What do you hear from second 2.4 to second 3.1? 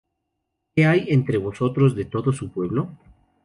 pueblo?